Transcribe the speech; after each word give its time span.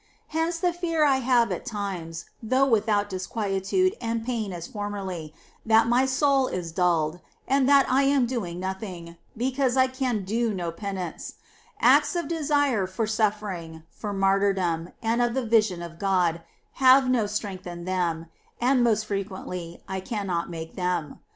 Hence 0.29 0.57
the 0.57 0.73
fear 0.73 1.05
I 1.05 1.17
have 1.17 1.51
at 1.51 1.63
times, 1.63 2.25
though 2.41 2.65
without 2.65 3.07
disquietude 3.07 3.93
and 4.01 4.25
pain 4.25 4.51
as 4.51 4.65
formerly, 4.65 5.31
that 5.63 5.85
my 5.87 6.07
soul 6.07 6.47
is 6.47 6.71
dulled, 6.71 7.19
and 7.47 7.69
that 7.69 7.85
I 7.87 8.01
am 8.01 8.25
doing 8.25 8.59
nothing, 8.59 9.17
because 9.37 9.77
I 9.77 9.85
can 9.85 10.25
do 10.25 10.55
no 10.55 10.71
penance; 10.71 11.35
acts 11.79 12.15
of 12.15 12.27
desire 12.27 12.87
for 12.87 13.05
suflPering, 13.05 13.83
for 13.91 14.11
martyrdom, 14.11 14.89
and 15.03 15.21
of 15.21 15.35
the 15.35 15.45
vision 15.45 15.83
of 15.83 15.99
God, 15.99 16.41
have 16.81 17.07
no 17.07 17.27
strength 17.27 17.67
in 17.67 17.85
them, 17.85 18.25
and, 18.59 18.83
most 18.83 19.05
frequently, 19.05 19.83
I 19.87 19.99
cannot 19.99 20.49
make 20.49 20.73
them. 20.75 21.19